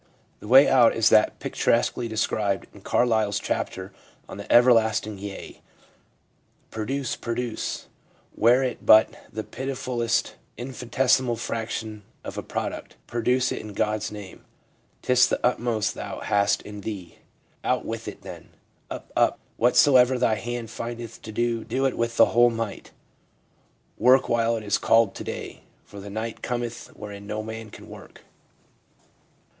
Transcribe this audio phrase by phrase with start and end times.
[0.39, 3.93] The way out is that pictur esquely described in Carlyle's chapter
[4.27, 5.61] on the' Everlast ing Yea':
[6.19, 7.15] * Produce!
[7.15, 7.85] produce!
[8.35, 14.11] Were it but the piti fulest infinitesimal fraction of a product, produce it in God's
[14.11, 14.43] name.
[15.03, 17.19] 'Tis the utmost thou hast in thee;
[17.63, 18.49] out with it then.
[18.89, 19.11] Up!
[19.15, 22.89] up!" Whatsoever thy hand findeth to do, do it with thy whole might.""
[23.99, 27.87] Work while it is called to day, for the night cometh wherein no man can
[27.87, 28.21] work.'"